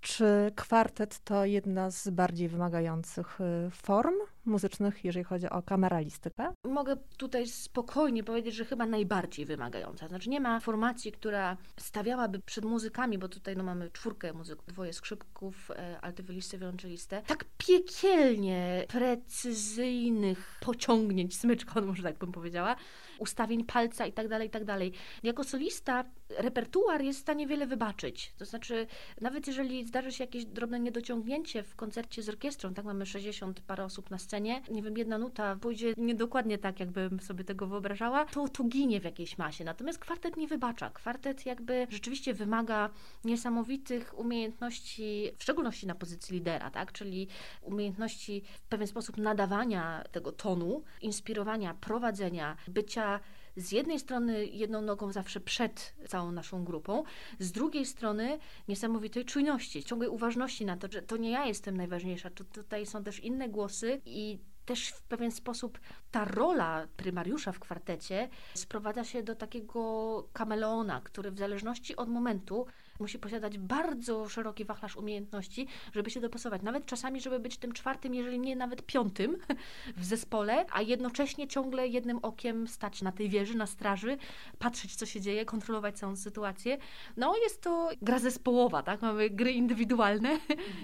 Czy 0.00 0.52
kwartet 0.56 1.20
to 1.24 1.44
jedna 1.44 1.90
z 1.90 2.08
bardziej 2.10 2.48
wymagających 2.48 3.40
y, 3.40 3.70
form 3.70 4.14
muzycznych, 4.44 5.04
jeżeli 5.04 5.24
chodzi 5.24 5.48
o 5.48 5.62
kameralistykę? 5.62 6.52
Mogę 6.64 6.96
tutaj 7.16 7.46
spokojnie 7.46 8.24
powiedzieć, 8.24 8.54
że 8.54 8.64
chyba 8.64 8.86
najbardziej 8.86 9.46
wymagająca. 9.46 10.08
Znaczy 10.08 10.30
nie 10.30 10.40
ma 10.40 10.60
formacji, 10.60 11.12
która 11.12 11.56
stawiałaby 11.76 12.40
przed 12.40 12.64
muzykami, 12.64 13.18
bo 13.18 13.28
tutaj 13.28 13.56
no, 13.56 13.64
mamy 13.64 13.90
czwórkę 13.90 14.32
muzyków, 14.32 14.66
dwoje 14.66 14.92
skrzypków, 14.92 15.70
e, 15.70 16.00
altywiolisty, 16.00 16.58
wiolonczelistę, 16.58 17.22
tak 17.26 17.44
piekielnie 17.58 18.84
precyzyjnych 18.88 20.58
pociągnięć 20.60 21.36
smyczką, 21.36 21.80
może 21.80 22.02
tak 22.02 22.18
bym 22.18 22.32
powiedziała, 22.32 22.76
ustawień 23.18 23.64
palca 23.64 24.06
i 24.06 24.12
tak 24.12 24.28
dalej, 24.28 24.48
i 24.48 24.50
tak 24.50 24.64
dalej. 24.64 24.92
Jako 25.22 25.44
solista 25.44 26.04
repertuar 26.38 27.02
jest 27.02 27.18
w 27.18 27.22
stanie 27.22 27.46
wiele 27.46 27.66
wybaczyć. 27.66 28.34
To 28.38 28.44
znaczy, 28.44 28.86
nawet 29.20 29.46
jeżeli 29.46 29.86
zdarzy 29.86 30.12
się 30.12 30.24
jakieś 30.24 30.44
drobne 30.44 30.80
niedociągnięcie 30.80 31.62
w 31.62 31.76
koncercie 31.76 32.22
z 32.22 32.28
orkiestrą, 32.28 32.74
tak 32.74 32.84
mamy 32.84 33.06
60 33.06 33.60
parę 33.60 33.84
osób 33.84 34.10
na 34.10 34.18
scenie, 34.18 34.29
nie 34.38 34.82
wiem, 34.82 34.98
jedna 34.98 35.18
nuta 35.18 35.56
pójdzie 35.56 35.94
niedokładnie 35.96 36.58
tak, 36.58 36.80
jakbym 36.80 37.20
sobie 37.20 37.44
tego 37.44 37.66
wyobrażała, 37.66 38.24
to, 38.24 38.48
to 38.48 38.64
ginie 38.64 39.00
w 39.00 39.04
jakiejś 39.04 39.38
masie. 39.38 39.64
Natomiast 39.64 39.98
kwartet 39.98 40.36
nie 40.36 40.48
wybacza. 40.48 40.90
Kwartet 40.90 41.46
jakby 41.46 41.86
rzeczywiście 41.90 42.34
wymaga 42.34 42.90
niesamowitych 43.24 44.18
umiejętności, 44.18 45.30
w 45.38 45.42
szczególności 45.42 45.86
na 45.86 45.94
pozycji 45.94 46.34
lidera, 46.34 46.70
tak? 46.70 46.92
czyli 46.92 47.28
umiejętności 47.62 48.42
w 48.62 48.68
pewien 48.68 48.86
sposób 48.86 49.16
nadawania 49.16 50.04
tego 50.12 50.32
tonu, 50.32 50.82
inspirowania, 51.00 51.74
prowadzenia, 51.74 52.56
bycia 52.68 53.20
z 53.56 53.72
jednej 53.72 53.98
strony 53.98 54.46
jedną 54.46 54.82
nogą 54.82 55.12
zawsze 55.12 55.40
przed 55.40 55.94
całą 56.08 56.32
naszą 56.32 56.64
grupą, 56.64 57.02
z 57.38 57.52
drugiej 57.52 57.86
strony 57.86 58.38
niesamowitej 58.68 59.24
czujności, 59.24 59.84
ciągłej 59.84 60.10
uważności 60.10 60.64
na 60.64 60.76
to, 60.76 60.88
że 60.92 61.02
to 61.02 61.16
nie 61.16 61.30
ja 61.30 61.46
jestem 61.46 61.76
najważniejsza, 61.76 62.30
to 62.30 62.44
tutaj 62.44 62.86
są 62.86 63.04
też 63.04 63.20
inne 63.20 63.48
głosy 63.48 64.00
i 64.04 64.38
też 64.66 64.88
w 64.88 65.02
pewien 65.02 65.30
sposób 65.30 65.80
ta 66.10 66.24
rola 66.24 66.86
prymariusza 66.96 67.52
w 67.52 67.58
kwartecie 67.58 68.28
sprowadza 68.54 69.04
się 69.04 69.22
do 69.22 69.34
takiego 69.34 70.28
kameleona, 70.32 71.00
który 71.00 71.30
w 71.30 71.38
zależności 71.38 71.96
od 71.96 72.08
momentu 72.08 72.66
musi 73.00 73.18
posiadać 73.18 73.58
bardzo 73.58 74.28
szeroki 74.28 74.64
wachlarz 74.64 74.96
umiejętności, 74.96 75.66
żeby 75.92 76.10
się 76.10 76.20
dopasować. 76.20 76.62
Nawet 76.62 76.86
czasami, 76.86 77.20
żeby 77.20 77.38
być 77.38 77.56
tym 77.56 77.72
czwartym, 77.72 78.14
jeżeli 78.14 78.38
nie 78.38 78.56
nawet 78.56 78.82
piątym 78.82 79.36
w 79.96 80.04
zespole, 80.04 80.66
a 80.72 80.82
jednocześnie 80.82 81.48
ciągle 81.48 81.88
jednym 81.88 82.18
okiem 82.22 82.68
stać 82.68 83.02
na 83.02 83.12
tej 83.12 83.28
wieży, 83.28 83.56
na 83.56 83.66
straży, 83.66 84.16
patrzeć, 84.58 84.96
co 84.96 85.06
się 85.06 85.20
dzieje, 85.20 85.44
kontrolować 85.44 85.98
całą 85.98 86.16
sytuację. 86.16 86.78
No, 87.16 87.36
jest 87.36 87.62
to 87.62 87.90
gra 88.02 88.18
zespołowa, 88.18 88.82
tak? 88.82 89.02
Mamy 89.02 89.30
gry 89.30 89.52
indywidualne 89.52 90.38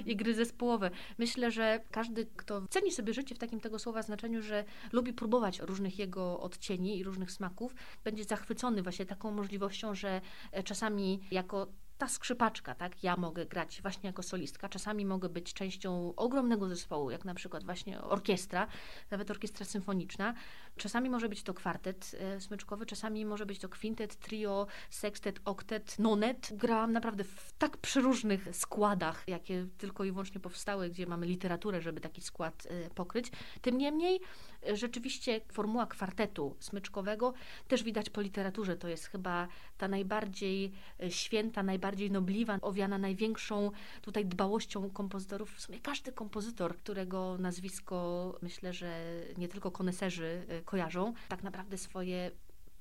i 0.06 0.16
gry 0.16 0.34
zespołowe. 0.34 0.90
Myślę, 1.18 1.50
że 1.50 1.80
każdy, 1.90 2.26
kto 2.36 2.62
ceni 2.70 2.92
sobie 2.92 3.14
życie 3.14 3.34
w 3.34 3.38
takim 3.38 3.60
tego 3.60 3.78
słowa 3.78 4.02
znaczeniu, 4.02 4.42
że 4.42 4.64
lubi 4.92 5.12
próbować 5.12 5.60
różnych 5.60 5.98
jego 5.98 6.40
odcieni 6.40 6.98
i 6.98 7.04
różnych 7.04 7.32
smaków, 7.32 7.74
będzie 8.04 8.24
zachwycony 8.24 8.82
właśnie 8.82 9.06
taką 9.06 9.30
możliwością, 9.30 9.94
że 9.94 10.20
czasami 10.64 11.20
jako 11.30 11.66
ta 11.98 12.08
skrzypaczka, 12.08 12.74
tak? 12.74 13.04
Ja 13.04 13.16
mogę 13.16 13.46
grać 13.46 13.82
właśnie 13.82 14.06
jako 14.06 14.22
solistka, 14.22 14.68
czasami 14.68 15.06
mogę 15.06 15.28
być 15.28 15.54
częścią 15.54 16.14
ogromnego 16.16 16.68
zespołu, 16.68 17.10
jak 17.10 17.24
na 17.24 17.34
przykład 17.34 17.64
właśnie 17.64 18.00
orkiestra, 18.00 18.66
nawet 19.10 19.30
orkiestra 19.30 19.66
symfoniczna. 19.66 20.34
Czasami 20.76 21.10
może 21.10 21.28
być 21.28 21.42
to 21.42 21.54
kwartet 21.54 22.16
e, 22.18 22.40
smyczkowy, 22.40 22.86
czasami 22.86 23.24
może 23.24 23.46
być 23.46 23.58
to 23.58 23.68
kwintet, 23.68 24.16
trio, 24.16 24.66
sextet, 24.90 25.40
oktet, 25.44 25.98
nonet. 25.98 26.48
Grałam 26.52 26.92
naprawdę 26.92 27.24
w 27.24 27.52
tak 27.58 27.76
przeróżnych 27.76 28.56
składach, 28.56 29.24
jakie 29.26 29.66
tylko 29.78 30.04
i 30.04 30.12
wyłącznie 30.12 30.40
powstały, 30.40 30.90
gdzie 30.90 31.06
mamy 31.06 31.26
literaturę, 31.26 31.80
żeby 31.80 32.00
taki 32.00 32.20
skład 32.20 32.66
e, 32.70 32.90
pokryć. 32.90 33.30
Tym 33.60 33.78
niemniej 33.78 34.20
e, 34.68 34.76
rzeczywiście 34.76 35.40
formuła 35.52 35.86
kwartetu 35.86 36.56
smyczkowego 36.60 37.32
też 37.68 37.82
widać 37.82 38.10
po 38.10 38.20
literaturze. 38.20 38.76
To 38.76 38.88
jest 38.88 39.06
chyba 39.06 39.48
ta 39.78 39.88
najbardziej 39.88 40.72
święta, 41.08 41.62
najbardziej 41.62 41.85
nobliwa, 42.10 42.58
owiana 42.62 42.98
największą 42.98 43.70
tutaj 44.02 44.26
dbałością 44.26 44.90
kompozytorów. 44.90 45.54
W 45.54 45.60
sumie 45.60 45.80
każdy 45.80 46.12
kompozytor, 46.12 46.76
którego 46.76 47.38
nazwisko 47.38 48.38
myślę, 48.42 48.72
że 48.72 49.00
nie 49.38 49.48
tylko 49.48 49.70
koneserzy 49.70 50.46
kojarzą, 50.64 51.14
tak 51.28 51.42
naprawdę 51.42 51.78
swoje 51.78 52.30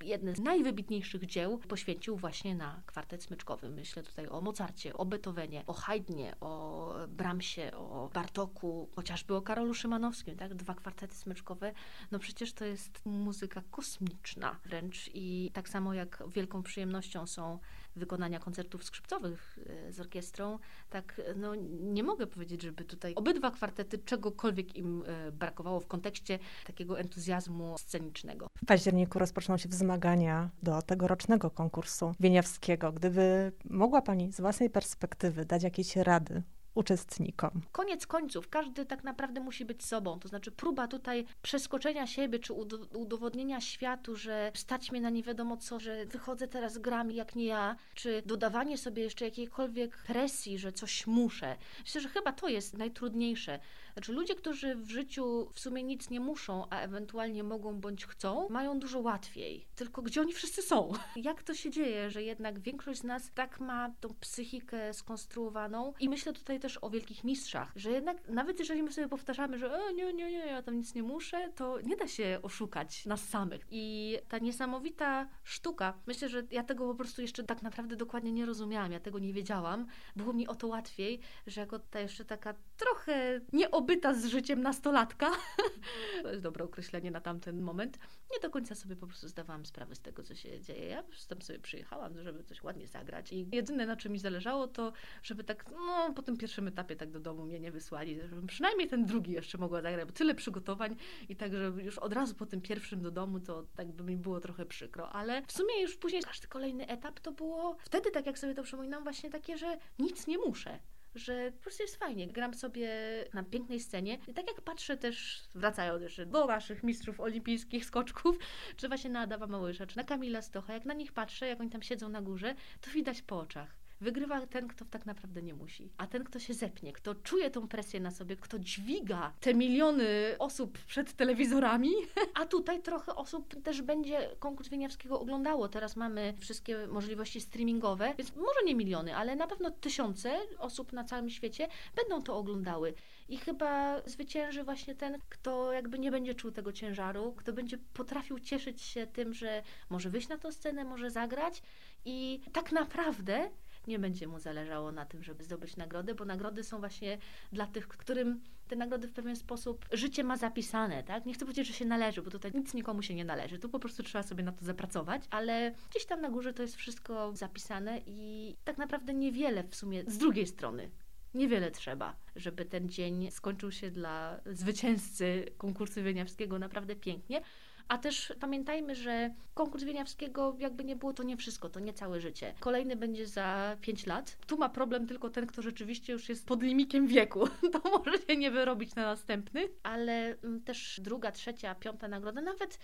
jedne 0.04 0.34
z 0.34 0.40
najwybitniejszych 0.40 1.26
dzieł 1.26 1.58
poświęcił 1.58 2.16
właśnie 2.16 2.54
na 2.54 2.82
kwartet 2.86 3.22
smyczkowy. 3.22 3.68
Myślę 3.68 4.02
tutaj 4.02 4.28
o 4.28 4.40
Mozarcie, 4.40 4.94
o 4.94 5.04
Beethovenie, 5.04 5.64
o 5.66 5.72
Haydnie, 5.72 6.34
o 6.40 6.94
Brahmsie, 7.08 7.72
o 7.74 8.10
Bartoku, 8.14 8.88
chociażby 8.96 9.34
o 9.34 9.42
Karolu 9.42 9.74
Szymanowskim, 9.74 10.36
tak? 10.36 10.54
Dwa 10.54 10.74
kwartety 10.74 11.14
smyczkowe. 11.14 11.72
No 12.10 12.18
przecież 12.18 12.52
to 12.52 12.64
jest 12.64 13.06
muzyka 13.06 13.62
kosmiczna 13.70 14.56
wręcz 14.64 15.10
i 15.14 15.50
tak 15.52 15.68
samo 15.68 15.94
jak 15.94 16.22
wielką 16.28 16.62
przyjemnością 16.62 17.26
są 17.26 17.58
wykonania 17.96 18.38
koncertów 18.38 18.84
skrzypcowych 18.84 19.58
e, 19.66 19.92
z 19.92 20.00
orkiestrą, 20.00 20.58
tak 20.90 21.20
no, 21.36 21.54
nie 21.80 22.02
mogę 22.02 22.26
powiedzieć, 22.26 22.62
żeby 22.62 22.84
tutaj 22.84 23.14
obydwa 23.14 23.50
kwartety 23.50 23.98
czegokolwiek 23.98 24.76
im 24.76 25.02
e, 25.06 25.32
brakowało 25.32 25.80
w 25.80 25.86
kontekście 25.86 26.38
takiego 26.66 26.98
entuzjazmu 26.98 27.78
scenicznego. 27.78 28.46
W 28.62 28.66
październiku 28.66 29.18
rozpoczną 29.18 29.56
się 29.56 29.68
wzmagania 29.68 30.50
do 30.62 30.82
tegorocznego 30.82 31.50
konkursu 31.50 32.14
wieniawskiego. 32.20 32.92
Gdyby 32.92 33.52
mogła 33.64 34.02
Pani 34.02 34.32
z 34.32 34.40
własnej 34.40 34.70
perspektywy 34.70 35.44
dać 35.44 35.62
jakieś 35.62 35.96
rady 35.96 36.42
uczestnikom. 36.76 37.50
Koniec 37.72 38.06
końców, 38.06 38.48
każdy 38.48 38.86
tak 38.86 39.04
naprawdę 39.04 39.40
musi 39.40 39.64
być 39.64 39.84
sobą. 39.84 40.18
To 40.18 40.28
znaczy, 40.28 40.50
próba 40.50 40.88
tutaj 40.88 41.24
przeskoczenia 41.42 42.06
siebie, 42.06 42.38
czy 42.38 42.52
udowodnienia 42.94 43.60
światu, 43.60 44.16
że 44.16 44.52
stać 44.54 44.92
mnie 44.92 45.00
na 45.00 45.10
nie 45.10 45.22
wiadomo 45.22 45.56
co, 45.56 45.80
że 45.80 46.06
wychodzę 46.06 46.48
teraz 46.48 46.78
grami 46.78 47.14
jak 47.14 47.36
nie 47.36 47.44
ja, 47.44 47.76
czy 47.94 48.22
dodawanie 48.26 48.78
sobie 48.78 49.02
jeszcze 49.02 49.24
jakiejkolwiek 49.24 49.96
presji, 50.06 50.58
że 50.58 50.72
coś 50.72 51.06
muszę. 51.06 51.56
Myślę, 51.80 52.00
że 52.00 52.08
chyba 52.08 52.32
to 52.32 52.48
jest 52.48 52.78
najtrudniejsze. 52.78 53.58
Znaczy, 53.96 54.12
ludzie, 54.12 54.34
którzy 54.34 54.74
w 54.74 54.90
życiu 54.90 55.48
w 55.52 55.60
sumie 55.60 55.82
nic 55.82 56.10
nie 56.10 56.20
muszą, 56.20 56.64
a 56.70 56.80
ewentualnie 56.80 57.44
mogą 57.44 57.80
bądź 57.80 58.06
chcą, 58.06 58.48
mają 58.48 58.78
dużo 58.78 59.00
łatwiej. 59.00 59.66
Tylko 59.74 60.02
gdzie 60.02 60.20
oni 60.20 60.32
wszyscy 60.32 60.62
są? 60.62 60.92
Jak 61.16 61.42
to 61.42 61.54
się 61.54 61.70
dzieje, 61.70 62.10
że 62.10 62.22
jednak 62.22 62.60
większość 62.60 63.00
z 63.00 63.04
nas 63.04 63.30
tak 63.34 63.60
ma 63.60 63.90
tą 64.00 64.08
psychikę 64.20 64.94
skonstruowaną? 64.94 65.92
I 66.00 66.08
myślę 66.08 66.32
tutaj 66.32 66.60
też 66.60 66.78
o 66.82 66.90
wielkich 66.90 67.24
mistrzach, 67.24 67.72
że 67.76 67.90
jednak 67.90 68.28
nawet 68.28 68.58
jeżeli 68.58 68.82
my 68.82 68.92
sobie 68.92 69.08
powtarzamy, 69.08 69.58
że 69.58 69.74
e, 69.74 69.94
nie, 69.94 70.12
nie, 70.12 70.30
nie, 70.30 70.46
ja 70.46 70.62
tam 70.62 70.76
nic 70.76 70.94
nie 70.94 71.02
muszę, 71.02 71.52
to 71.54 71.80
nie 71.80 71.96
da 71.96 72.08
się 72.08 72.38
oszukać 72.42 73.06
nas 73.06 73.28
samych. 73.28 73.66
I 73.70 74.16
ta 74.28 74.38
niesamowita 74.38 75.28
sztuka, 75.44 75.94
myślę, 76.06 76.28
że 76.28 76.42
ja 76.50 76.64
tego 76.64 76.88
po 76.88 76.94
prostu 76.94 77.22
jeszcze 77.22 77.44
tak 77.44 77.62
naprawdę 77.62 77.96
dokładnie 77.96 78.32
nie 78.32 78.46
rozumiałam, 78.46 78.92
ja 78.92 79.00
tego 79.00 79.18
nie 79.18 79.32
wiedziałam. 79.32 79.86
Było 80.16 80.32
mi 80.32 80.48
o 80.48 80.54
to 80.54 80.66
łatwiej, 80.66 81.20
że 81.46 81.60
jako 81.60 81.78
ta 81.78 82.00
jeszcze 82.00 82.24
taka 82.24 82.54
trochę 82.76 83.40
nieobyta 83.86 84.14
z 84.14 84.26
życiem 84.26 84.62
nastolatka, 84.62 85.30
to 86.22 86.30
jest 86.30 86.42
dobre 86.42 86.64
określenie 86.64 87.10
na 87.10 87.20
tamten 87.20 87.62
moment, 87.62 87.98
nie 88.32 88.40
do 88.40 88.50
końca 88.50 88.74
sobie 88.74 88.96
po 88.96 89.06
prostu 89.06 89.28
zdawałam 89.28 89.66
sprawę 89.66 89.94
z 89.94 90.00
tego, 90.00 90.22
co 90.22 90.34
się 90.34 90.60
dzieje. 90.60 90.88
Ja 90.88 91.02
tam 91.28 91.42
sobie 91.42 91.58
przyjechałam, 91.58 92.22
żeby 92.22 92.44
coś 92.44 92.62
ładnie 92.62 92.88
zagrać. 92.88 93.32
I 93.32 93.48
jedyne, 93.52 93.86
na 93.86 93.96
czym 93.96 94.12
mi 94.12 94.18
zależało, 94.18 94.68
to 94.68 94.92
żeby 95.22 95.44
tak, 95.44 95.70
no, 95.70 96.12
po 96.14 96.22
tym 96.22 96.36
pierwszym 96.36 96.68
etapie 96.68 96.96
tak 96.96 97.10
do 97.10 97.20
domu 97.20 97.44
mnie 97.44 97.60
nie 97.60 97.72
wysłali, 97.72 98.20
żebym 98.20 98.46
przynajmniej 98.46 98.88
ten 98.88 99.06
drugi 99.06 99.32
jeszcze 99.32 99.58
mogła 99.58 99.82
zagrać, 99.82 100.06
bo 100.06 100.12
tyle 100.12 100.34
przygotowań 100.34 100.96
i 101.28 101.36
tak, 101.36 101.52
że 101.52 101.72
już 101.82 101.98
od 101.98 102.12
razu 102.12 102.34
po 102.34 102.46
tym 102.46 102.60
pierwszym 102.60 103.02
do 103.02 103.10
domu, 103.10 103.40
to 103.40 103.66
tak 103.76 103.92
by 103.92 104.04
mi 104.04 104.16
było 104.16 104.40
trochę 104.40 104.66
przykro, 104.66 105.10
ale 105.10 105.42
w 105.46 105.52
sumie 105.52 105.82
już 105.82 105.96
później 105.96 106.22
każdy 106.22 106.48
kolejny 106.48 106.88
etap 106.88 107.20
to 107.20 107.32
było 107.32 107.76
wtedy, 107.80 108.10
tak 108.10 108.26
jak 108.26 108.38
sobie 108.38 108.54
to 108.54 108.62
przypominam, 108.62 109.02
właśnie 109.02 109.30
takie, 109.30 109.58
że 109.58 109.78
nic 109.98 110.26
nie 110.26 110.38
muszę 110.38 110.78
że 111.16 111.52
po 111.52 111.62
prostu 111.62 111.82
jest 111.82 111.96
fajnie. 111.96 112.26
Gram 112.26 112.54
sobie 112.54 112.90
na 113.34 113.42
pięknej 113.42 113.80
scenie 113.80 114.18
i 114.28 114.34
tak 114.34 114.46
jak 114.46 114.60
patrzę 114.60 114.96
też, 114.96 115.42
wracają 115.54 115.98
też 115.98 116.20
do 116.26 116.46
naszych 116.46 116.82
mistrzów 116.82 117.20
olimpijskich 117.20 117.84
skoczków, 117.84 118.38
czy 118.76 118.88
właśnie 118.88 119.10
na 119.10 119.20
Adawa 119.20 119.46
Małysza, 119.46 119.86
czy 119.86 119.96
na 119.96 120.04
Kamila 120.04 120.42
Stocha, 120.42 120.74
jak 120.74 120.84
na 120.84 120.94
nich 120.94 121.12
patrzę, 121.12 121.46
jak 121.46 121.60
oni 121.60 121.70
tam 121.70 121.82
siedzą 121.82 122.08
na 122.08 122.22
górze, 122.22 122.54
to 122.80 122.90
widać 122.90 123.22
po 123.22 123.38
oczach 123.38 123.85
Wygrywa 124.00 124.46
ten, 124.46 124.68
kto 124.68 124.84
tak 124.84 125.06
naprawdę 125.06 125.42
nie 125.42 125.54
musi. 125.54 125.90
A 125.96 126.06
ten, 126.06 126.24
kto 126.24 126.38
się 126.38 126.54
zepnie, 126.54 126.92
kto 126.92 127.14
czuje 127.14 127.50
tą 127.50 127.68
presję 127.68 128.00
na 128.00 128.10
sobie, 128.10 128.36
kto 128.36 128.58
dźwiga 128.58 129.32
te 129.40 129.54
miliony 129.54 130.06
osób 130.38 130.78
przed 130.78 131.12
telewizorami, 131.12 131.90
a 132.40 132.46
tutaj 132.46 132.82
trochę 132.82 133.14
osób 133.14 133.62
też 133.62 133.82
będzie 133.82 134.30
konkurs 134.38 134.68
Wieniawskiego 134.68 135.20
oglądało. 135.20 135.68
Teraz 135.68 135.96
mamy 135.96 136.34
wszystkie 136.40 136.86
możliwości 136.86 137.40
streamingowe, 137.40 138.14
więc 138.18 138.36
może 138.36 138.62
nie 138.66 138.74
miliony, 138.74 139.16
ale 139.16 139.36
na 139.36 139.46
pewno 139.46 139.70
tysiące 139.70 140.38
osób 140.58 140.92
na 140.92 141.04
całym 141.04 141.30
świecie 141.30 141.68
będą 141.96 142.22
to 142.22 142.36
oglądały. 142.36 142.94
I 143.28 143.36
chyba 143.36 144.02
zwycięży 144.06 144.64
właśnie 144.64 144.94
ten, 144.94 145.18
kto 145.28 145.72
jakby 145.72 145.98
nie 145.98 146.10
będzie 146.10 146.34
czuł 146.34 146.50
tego 146.50 146.72
ciężaru, 146.72 147.34
kto 147.36 147.52
będzie 147.52 147.78
potrafił 147.78 148.38
cieszyć 148.38 148.82
się 148.82 149.06
tym, 149.06 149.34
że 149.34 149.62
może 149.90 150.10
wyjść 150.10 150.28
na 150.28 150.38
tę 150.38 150.52
scenę, 150.52 150.84
może 150.84 151.10
zagrać 151.10 151.62
i 152.04 152.40
tak 152.52 152.72
naprawdę 152.72 153.50
nie 153.86 153.98
będzie 153.98 154.26
mu 154.26 154.38
zależało 154.38 154.92
na 154.92 155.06
tym, 155.06 155.22
żeby 155.22 155.44
zdobyć 155.44 155.76
nagrody, 155.76 156.14
bo 156.14 156.24
nagrody 156.24 156.64
są 156.64 156.78
właśnie 156.78 157.18
dla 157.52 157.66
tych, 157.66 157.88
którym 157.88 158.40
te 158.68 158.76
nagrody 158.76 159.08
w 159.08 159.12
pewien 159.12 159.36
sposób 159.36 159.86
życie 159.92 160.24
ma 160.24 160.36
zapisane, 160.36 161.02
tak? 161.02 161.26
Nie 161.26 161.34
chcę 161.34 161.44
powiedzieć, 161.44 161.66
że 161.66 161.72
się 161.72 161.84
należy, 161.84 162.22
bo 162.22 162.30
tutaj 162.30 162.52
nic 162.54 162.74
nikomu 162.74 163.02
się 163.02 163.14
nie 163.14 163.24
należy. 163.24 163.58
Tu 163.58 163.68
po 163.68 163.78
prostu 163.78 164.02
trzeba 164.02 164.22
sobie 164.22 164.44
na 164.44 164.52
to 164.52 164.64
zapracować, 164.64 165.22
ale 165.30 165.74
gdzieś 165.90 166.06
tam 166.06 166.20
na 166.20 166.30
górze 166.30 166.52
to 166.52 166.62
jest 166.62 166.76
wszystko 166.76 167.36
zapisane 167.36 168.00
i 168.06 168.56
tak 168.64 168.78
naprawdę 168.78 169.14
niewiele 169.14 169.64
w 169.64 169.76
sumie 169.76 170.04
z 170.06 170.18
drugiej 170.18 170.46
strony 170.46 170.90
niewiele 171.36 171.70
trzeba, 171.70 172.16
żeby 172.36 172.64
ten 172.64 172.88
dzień 172.88 173.30
skończył 173.30 173.72
się 173.72 173.90
dla 173.90 174.40
zwycięzcy 174.46 175.46
konkursu 175.58 176.02
wieniawskiego 176.02 176.58
naprawdę 176.58 176.96
pięknie. 176.96 177.40
A 177.88 177.98
też 177.98 178.32
pamiętajmy, 178.40 178.94
że 178.94 179.30
konkurs 179.54 179.84
Wieniawskiego, 179.84 180.56
jakby 180.58 180.84
nie 180.84 180.96
było, 180.96 181.12
to 181.12 181.22
nie 181.22 181.36
wszystko, 181.36 181.68
to 181.68 181.80
nie 181.80 181.92
całe 181.92 182.20
życie. 182.20 182.54
Kolejny 182.60 182.96
będzie 182.96 183.26
za 183.26 183.76
5 183.80 184.06
lat. 184.06 184.36
Tu 184.46 184.56
ma 184.56 184.68
problem 184.68 185.06
tylko 185.06 185.30
ten, 185.30 185.46
kto 185.46 185.62
rzeczywiście 185.62 186.12
już 186.12 186.28
jest 186.28 186.46
pod 186.46 186.62
limikiem 186.62 187.06
wieku. 187.06 187.48
To 187.72 187.90
może 187.98 188.18
się 188.18 188.36
nie 188.36 188.50
wyrobić 188.50 188.94
na 188.94 189.02
następny, 189.02 189.68
ale 189.82 190.36
mm, 190.44 190.60
też 190.60 191.00
druga, 191.02 191.32
trzecia, 191.32 191.74
piąta 191.74 192.08
nagroda, 192.08 192.40
nawet 192.40 192.78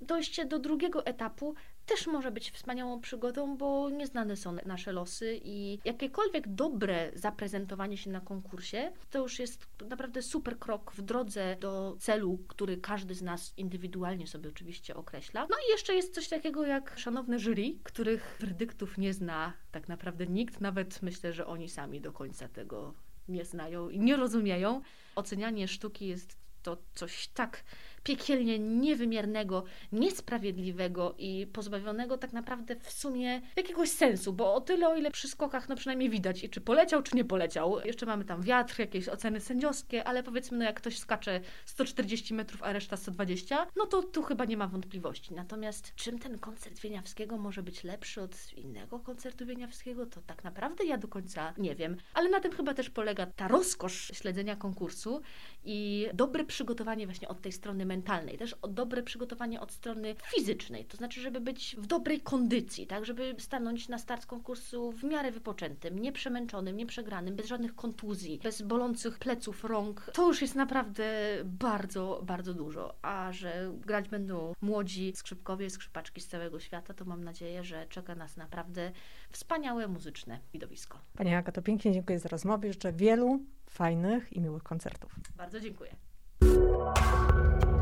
dojście 0.00 0.44
do 0.44 0.58
drugiego 0.58 1.06
etapu 1.06 1.54
też 1.86 2.06
może 2.06 2.30
być 2.30 2.50
wspaniałą 2.50 3.00
przygodą, 3.00 3.56
bo 3.56 3.90
nieznane 3.90 4.36
są 4.36 4.56
nasze 4.66 4.92
losy 4.92 5.40
i 5.44 5.78
jakiekolwiek 5.84 6.48
dobre 6.48 7.10
zaprezentowanie 7.14 7.96
się 7.96 8.10
na 8.10 8.20
konkursie 8.20 8.92
to 9.10 9.18
już 9.18 9.38
jest 9.38 9.66
naprawdę 9.88 10.22
super 10.22 10.58
krok 10.58 10.92
w 10.92 11.02
drodze 11.02 11.56
do 11.60 11.96
celu, 12.00 12.38
który 12.48 12.76
każdy 12.76 13.14
z 13.14 13.22
nas 13.22 13.54
indywidualnie 13.56 14.26
sobie 14.26 14.48
oczywiście 14.48 14.96
określa. 14.96 15.46
No 15.50 15.56
i 15.68 15.70
jeszcze 15.70 15.94
jest 15.94 16.14
coś 16.14 16.28
takiego 16.28 16.66
jak 16.66 16.98
szanowne 16.98 17.38
jury, 17.38 17.74
których 17.82 18.36
werdyktów 18.40 18.98
nie 18.98 19.14
zna 19.14 19.52
tak 19.72 19.88
naprawdę 19.88 20.26
nikt, 20.26 20.60
nawet 20.60 21.02
myślę, 21.02 21.32
że 21.32 21.46
oni 21.46 21.68
sami 21.68 22.00
do 22.00 22.12
końca 22.12 22.48
tego 22.48 22.94
nie 23.28 23.44
znają 23.44 23.88
i 23.88 24.00
nie 24.00 24.16
rozumieją. 24.16 24.82
Ocenianie 25.14 25.68
sztuki 25.68 26.06
jest 26.06 26.36
to 26.62 26.76
coś 26.94 27.28
tak 27.28 27.64
piekielnie 28.02 28.58
niewymiernego, 28.58 29.64
niesprawiedliwego 29.92 31.14
i 31.18 31.46
pozbawionego 31.52 32.18
tak 32.18 32.32
naprawdę 32.32 32.76
w 32.76 32.90
sumie 32.90 33.40
jakiegoś 33.56 33.88
sensu, 33.88 34.32
bo 34.32 34.54
o 34.54 34.60
tyle, 34.60 34.88
o 34.88 34.96
ile 34.96 35.10
przy 35.10 35.28
skokach 35.28 35.68
no 35.68 35.76
przynajmniej 35.76 36.10
widać, 36.10 36.44
i 36.44 36.48
czy 36.48 36.60
poleciał, 36.60 37.02
czy 37.02 37.16
nie 37.16 37.24
poleciał. 37.24 37.80
Jeszcze 37.84 38.06
mamy 38.06 38.24
tam 38.24 38.42
wiatr, 38.42 38.78
jakieś 38.78 39.08
oceny 39.08 39.40
sędziowskie, 39.40 40.04
ale 40.04 40.22
powiedzmy, 40.22 40.58
no 40.58 40.64
jak 40.64 40.76
ktoś 40.76 40.98
skacze 40.98 41.40
140 41.66 42.34
metrów, 42.34 42.62
a 42.62 42.72
reszta 42.72 42.96
120, 42.96 43.66
no 43.76 43.86
to 43.86 44.02
tu 44.02 44.22
chyba 44.22 44.44
nie 44.44 44.56
ma 44.56 44.66
wątpliwości. 44.66 45.34
Natomiast 45.34 45.94
czym 45.94 46.18
ten 46.18 46.38
koncert 46.38 46.80
Wieniawskiego 46.80 47.38
może 47.38 47.62
być 47.62 47.84
lepszy 47.84 48.22
od 48.22 48.52
innego 48.52 48.98
koncertu 48.98 49.46
Wieniawskiego, 49.46 50.06
to 50.06 50.20
tak 50.20 50.44
naprawdę 50.44 50.84
ja 50.84 50.98
do 50.98 51.08
końca 51.08 51.54
nie 51.58 51.74
wiem. 51.74 51.96
Ale 52.14 52.28
na 52.30 52.40
tym 52.40 52.52
chyba 52.52 52.74
też 52.74 52.90
polega 52.90 53.26
ta 53.26 53.48
rozkosz 53.48 54.10
śledzenia 54.14 54.56
konkursu 54.56 55.20
i 55.64 56.08
dobre 56.14 56.44
przygotowanie 56.44 57.06
właśnie 57.06 57.28
od 57.28 57.40
tej 57.40 57.52
strony 57.52 57.86
mentalnej, 57.90 58.38
też 58.38 58.54
o 58.62 58.68
dobre 58.68 59.02
przygotowanie 59.02 59.60
od 59.60 59.72
strony 59.72 60.14
fizycznej, 60.34 60.84
to 60.84 60.96
znaczy, 60.96 61.20
żeby 61.20 61.40
być 61.40 61.76
w 61.78 61.86
dobrej 61.86 62.20
kondycji, 62.20 62.86
tak, 62.86 63.04
żeby 63.04 63.34
stanąć 63.38 63.88
na 63.88 63.98
start 63.98 64.26
konkursu 64.26 64.92
w 64.92 65.04
miarę 65.04 65.30
wypoczętym, 65.32 65.98
nieprzemęczonym, 65.98 66.76
nieprzegranym, 66.76 67.36
bez 67.36 67.46
żadnych 67.46 67.74
kontuzji, 67.74 68.40
bez 68.42 68.62
bolących 68.62 69.18
pleców, 69.18 69.64
rąk. 69.64 70.10
To 70.14 70.28
już 70.28 70.42
jest 70.42 70.54
naprawdę 70.54 71.04
bardzo, 71.44 72.20
bardzo 72.24 72.54
dużo. 72.54 72.94
A 73.02 73.32
że 73.32 73.72
grać 73.86 74.08
będą 74.08 74.54
młodzi 74.60 75.12
skrzypkowie, 75.16 75.70
skrzypaczki 75.70 76.20
z 76.20 76.28
całego 76.28 76.60
świata, 76.60 76.94
to 76.94 77.04
mam 77.04 77.24
nadzieję, 77.24 77.64
że 77.64 77.86
czeka 77.88 78.14
nas 78.14 78.36
naprawdę 78.36 78.92
wspaniałe 79.30 79.88
muzyczne 79.88 80.38
widowisko. 80.52 80.98
Pani 81.16 81.34
Agato, 81.34 81.62
pięknie 81.62 81.92
dziękuję 81.92 82.18
za 82.18 82.28
rozmowę. 82.28 82.72
Życzę 82.72 82.92
wielu 82.92 83.40
fajnych 83.70 84.32
i 84.32 84.40
miłych 84.40 84.62
koncertów. 84.62 85.14
Bardzo 85.36 85.60
dziękuję. 85.60 85.96